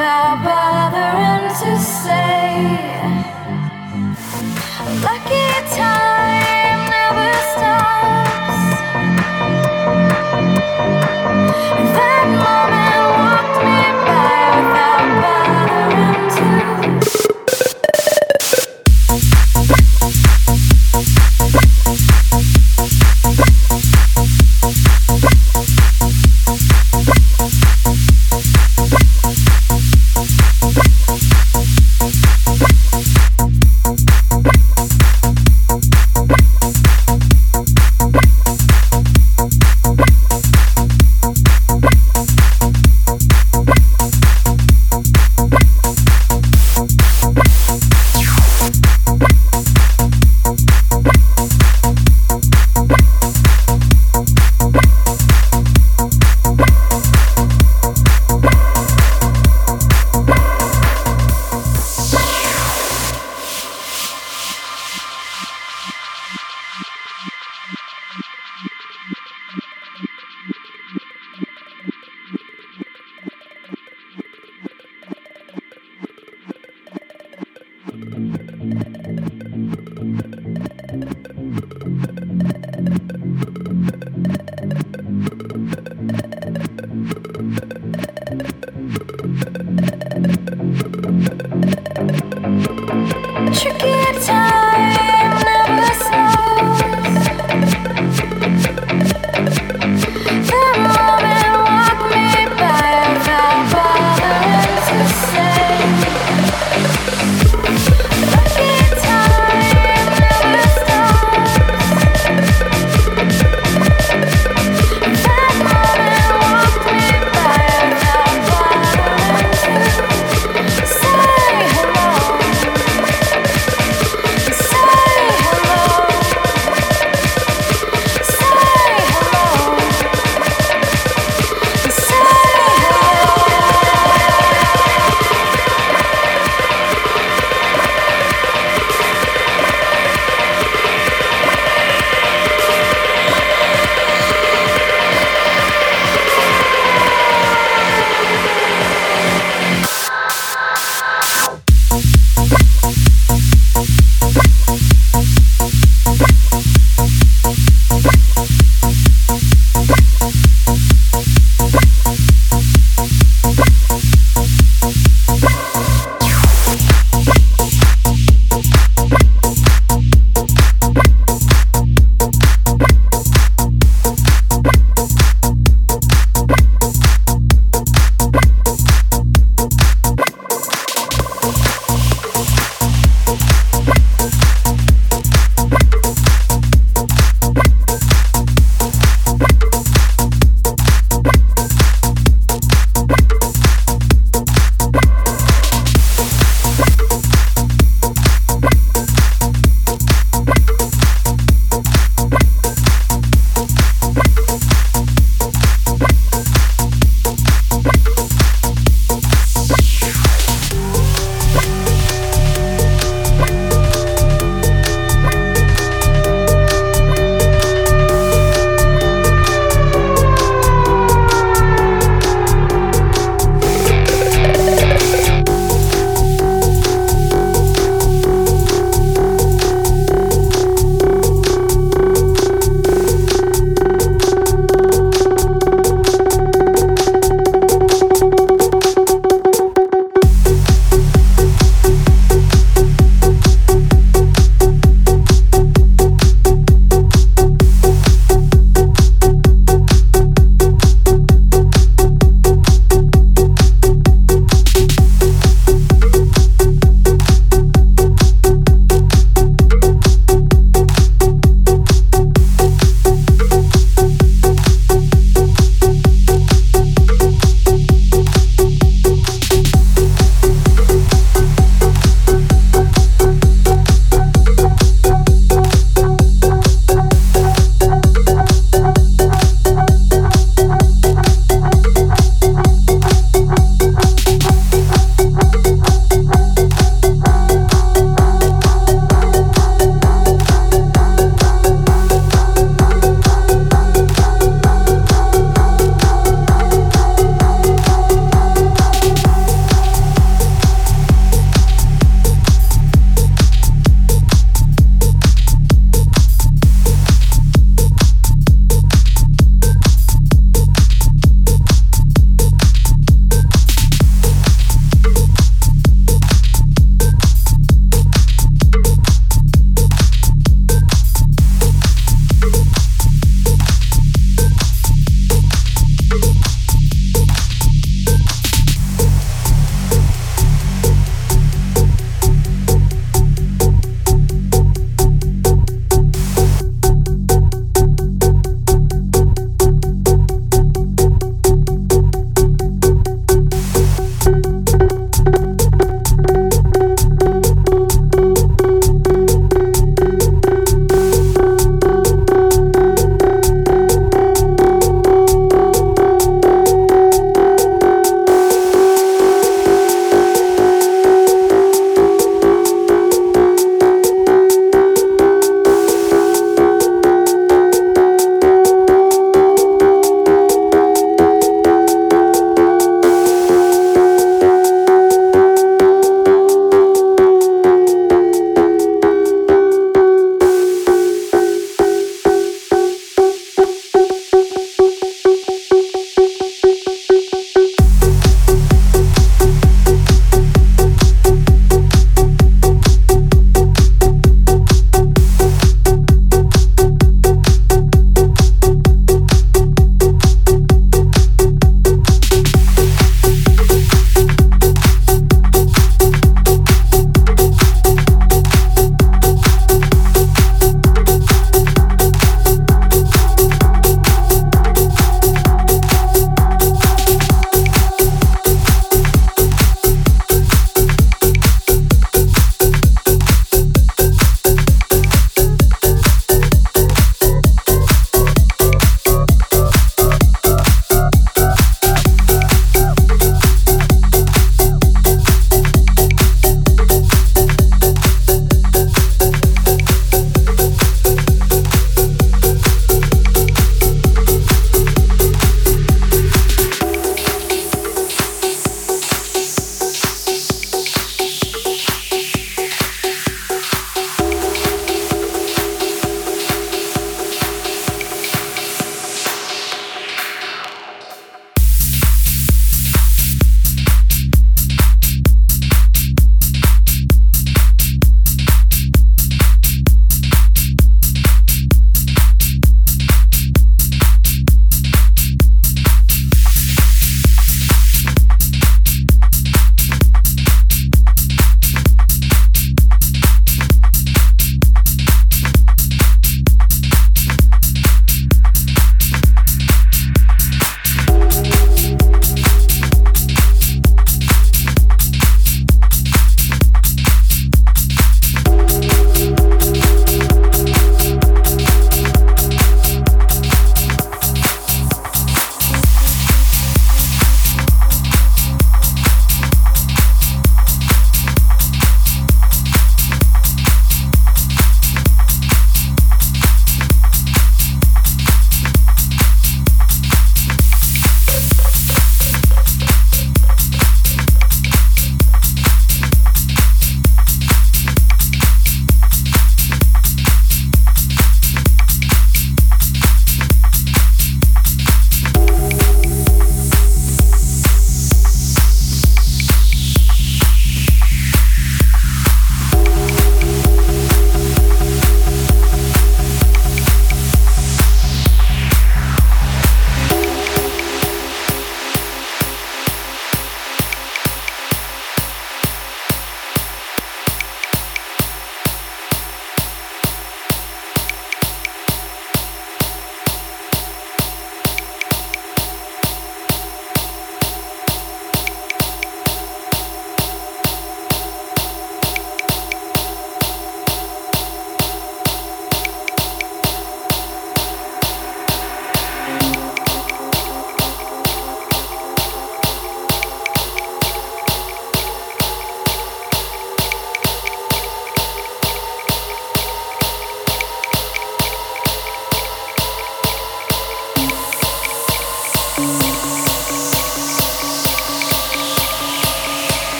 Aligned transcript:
without 0.00 0.42
bothering 0.44 1.48
to 1.60 1.70
Lucky 5.04 5.49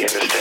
you 0.00 0.06
understand? 0.06 0.39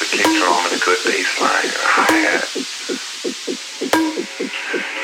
just 0.00 0.14
a 0.14 0.16
kick 0.16 0.26
drum 0.36 0.66
and 0.66 0.80
a 0.80 0.84
good 0.84 0.98
bass 1.04 1.40
line 1.40 1.64
and 1.64 1.74
a 1.74 1.88
hi-hat. 1.92 2.44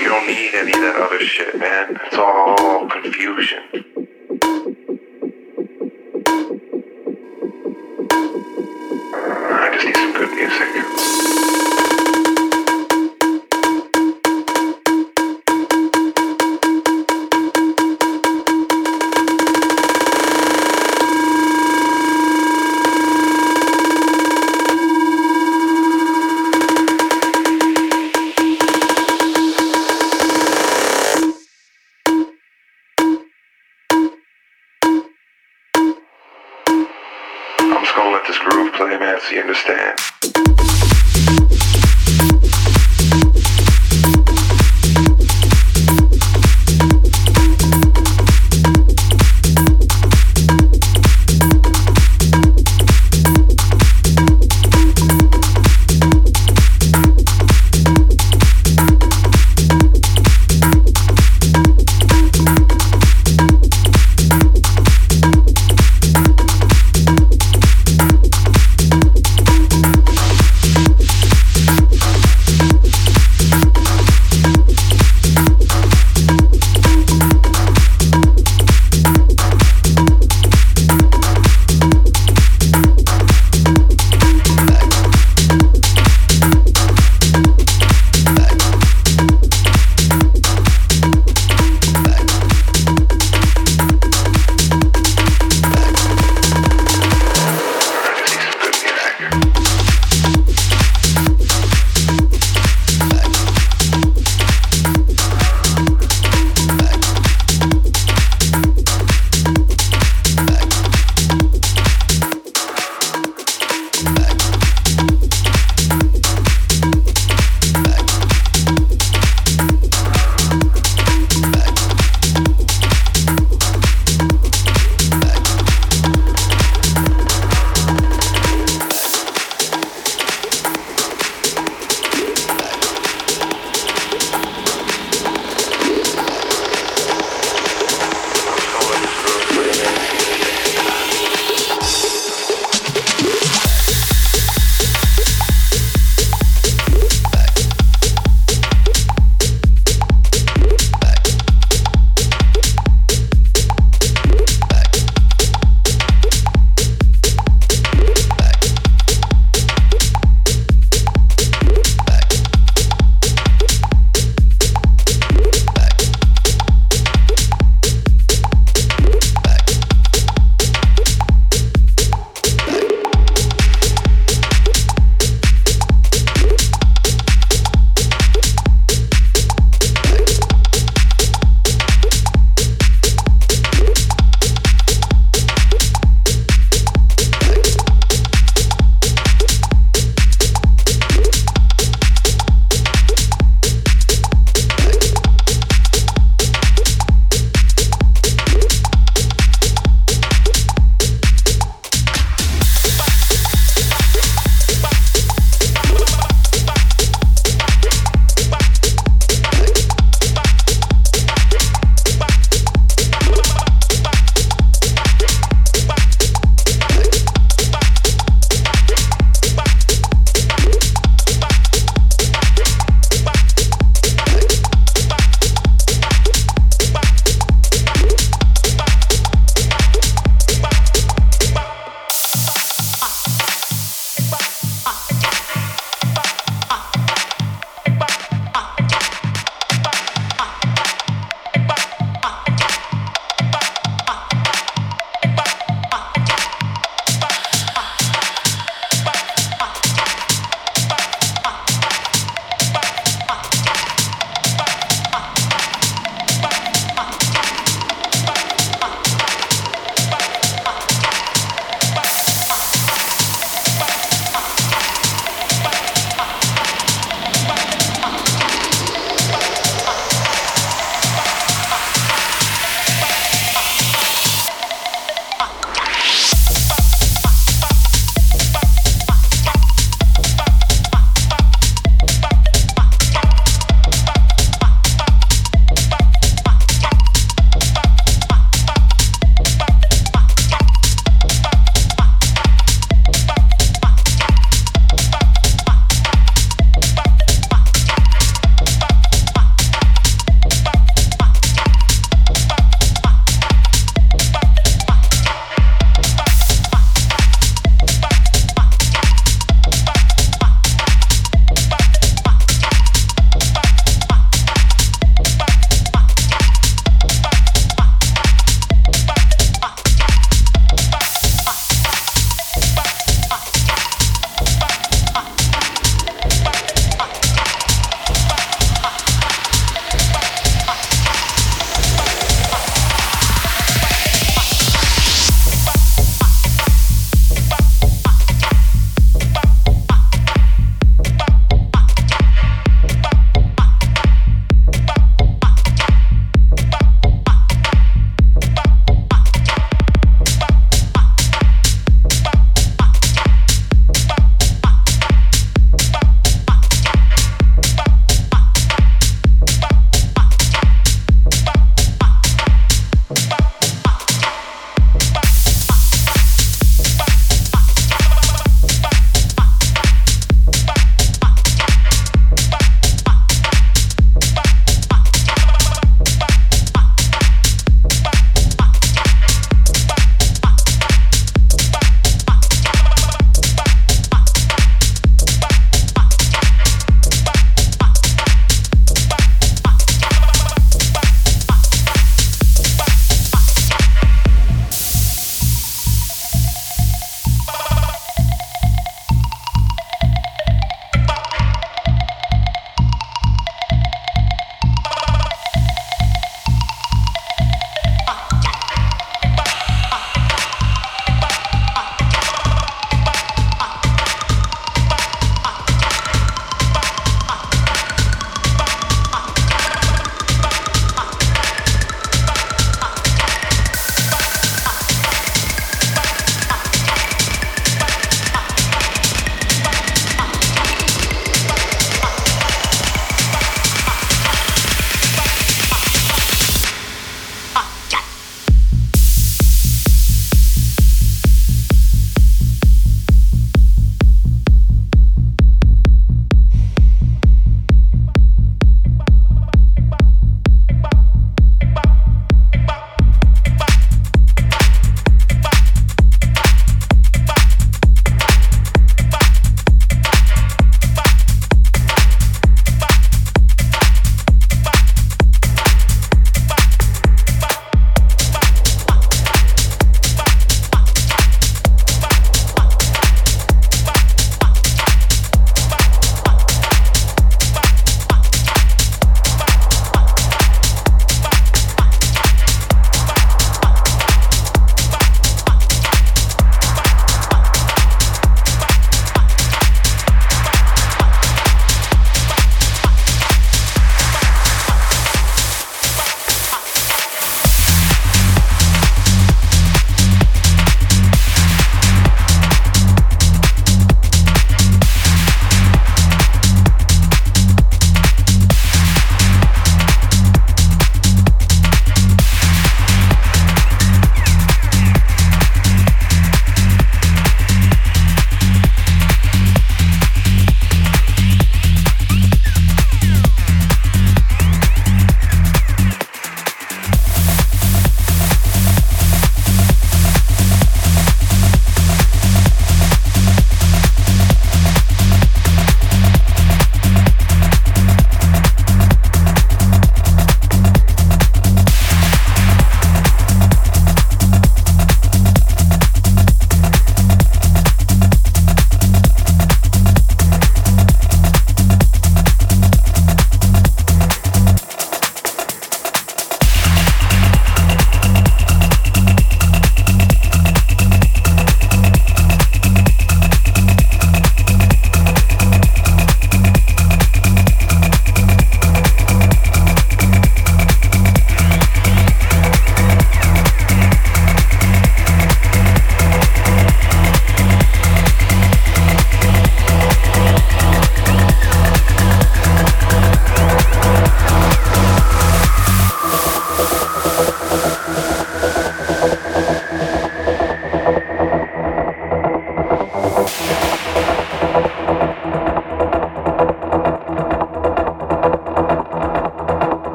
You 0.00 0.08
don't 0.08 0.26
need 0.26 0.54
any 0.54 0.72
of 0.72 0.80
that 0.80 0.96
other 0.96 1.20
shit, 1.20 1.58
man. 1.58 1.98
It's 2.06 2.16
all 2.16 2.88
confusion. 2.88 3.95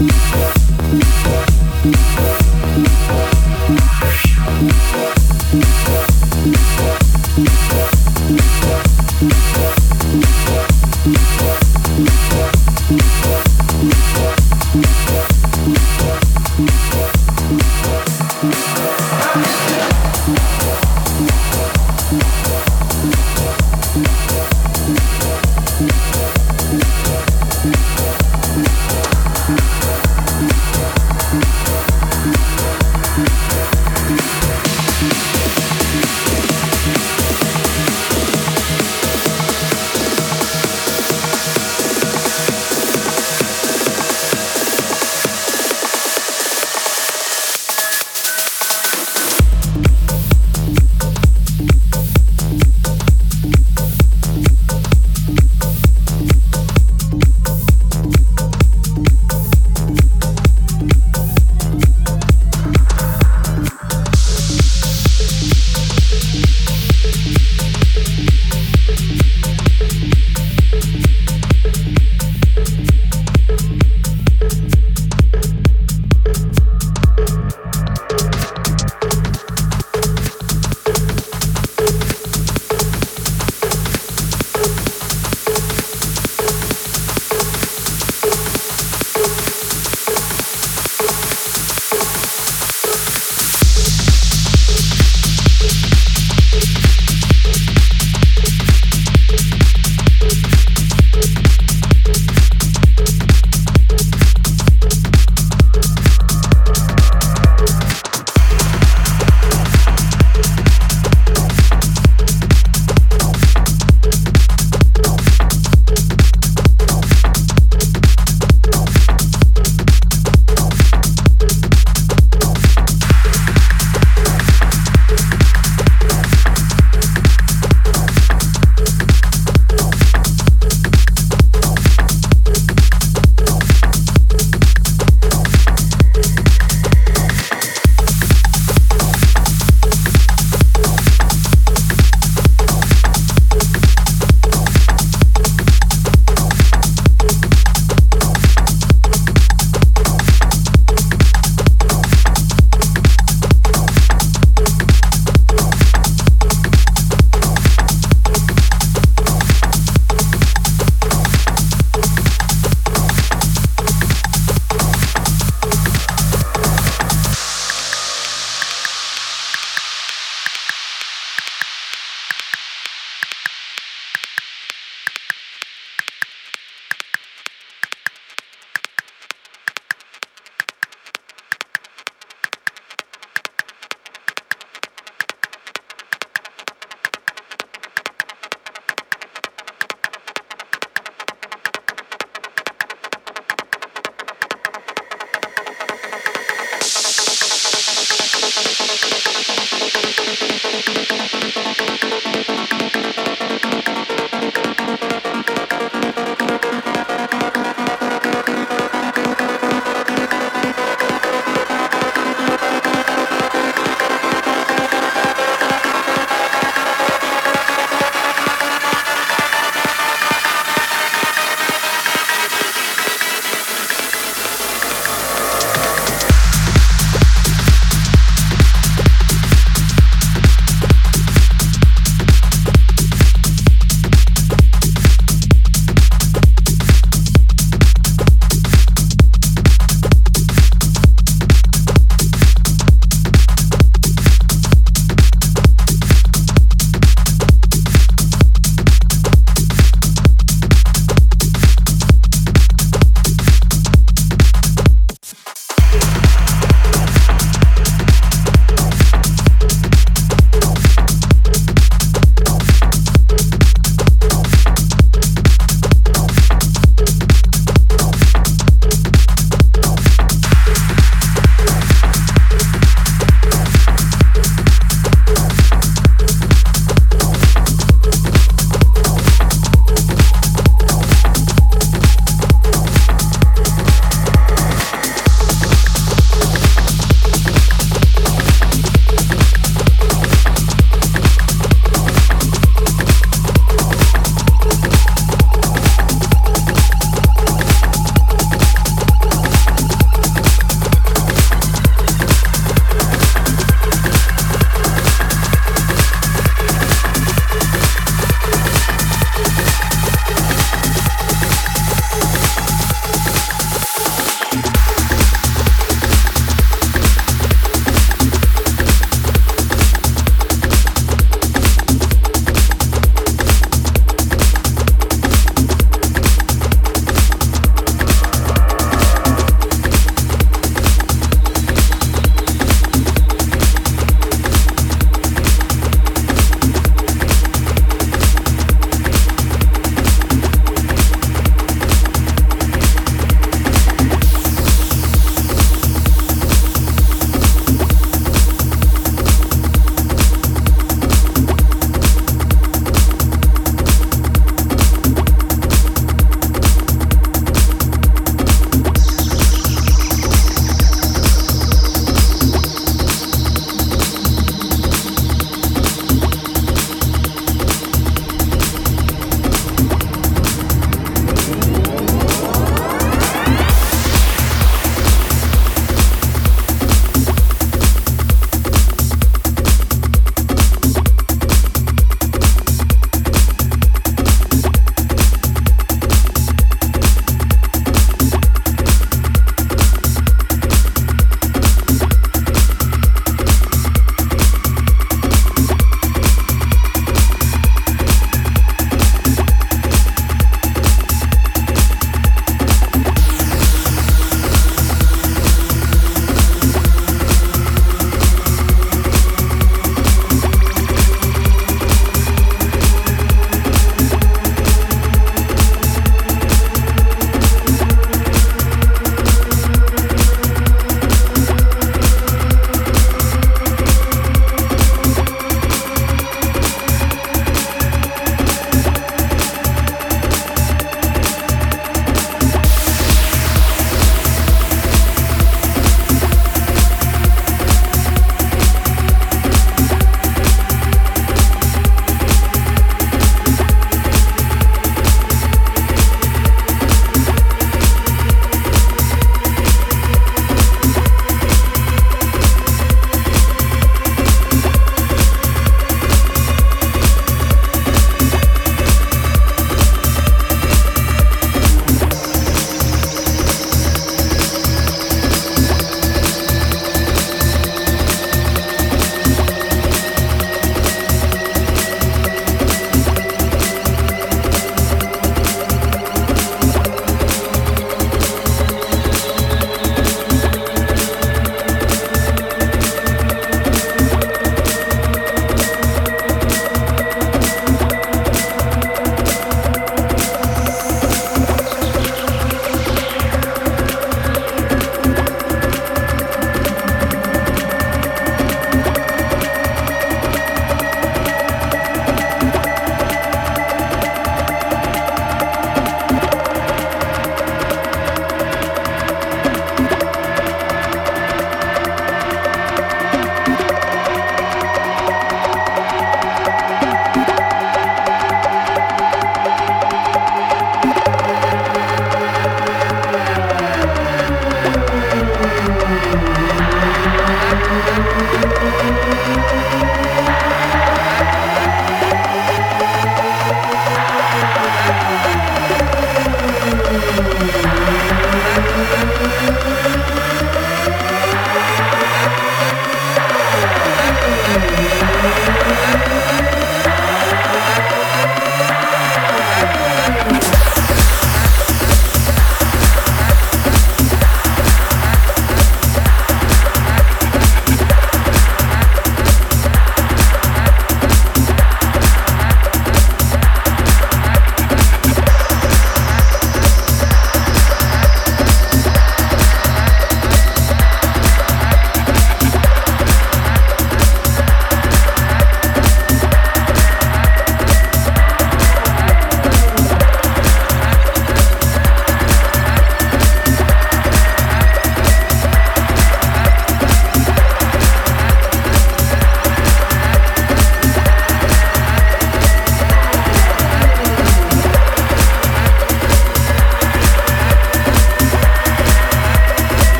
Yeah. 0.00 0.57